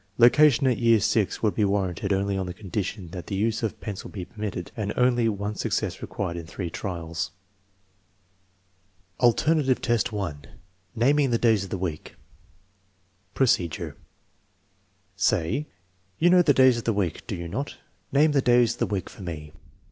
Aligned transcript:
Location 0.17 0.65
at 0.65 0.79
year 0.79 0.97
VI 0.97 1.27
would 1.43 1.53
be 1.53 1.63
warranted 1.63 2.11
only 2.11 2.35
on 2.35 2.47
the 2.47 2.55
condition 2.55 3.09
that 3.09 3.27
the 3.27 3.35
use 3.35 3.61
of 3.61 3.79
pencil 3.79 4.09
be 4.09 4.25
permitted 4.25 4.71
and 4.75 4.91
only 4.97 5.29
one 5.29 5.53
success 5.53 6.01
required 6.01 6.37
in 6.37 6.47
three 6.47 6.71
trials. 6.71 7.29
VIIj 9.19 9.23
Alternative 9.25 9.79
test 9.79 10.11
1: 10.11 10.45
naming 10.95 11.29
the 11.29 11.37
days 11.37 11.63
of 11.63 11.69
the 11.69 11.77
week 11.77 12.15
Procedure. 13.35 13.95
Say: 15.15 15.67
"You 16.17 16.31
'know 16.31 16.41
the 16.41 16.51
days 16.55 16.79
of 16.79 16.85
the 16.85 16.93
week, 16.93 17.21
do 17.27 17.35
you 17.35 17.47
not? 17.47 17.77
Name 18.11 18.31
the 18.31 18.41
days 18.41 18.73
of 18.73 18.79
the 18.79 18.87
week 18.87 19.07
for 19.07 19.21
me." 19.21 19.51